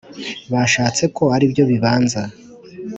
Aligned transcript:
bashatse 0.51 1.03
ko 1.15 1.23
ari 1.35 1.45
byo 1.51 1.63
bibanza 1.71 2.21